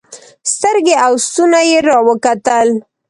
[0.53, 2.67] سترګې او ستونى يې راوکتل.